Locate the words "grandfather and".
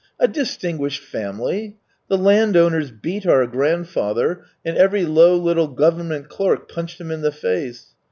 3.45-4.75